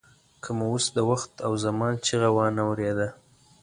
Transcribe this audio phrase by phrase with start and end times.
[0.43, 3.07] که مو اوس د وخت او زمان چیغه وانه ورېده.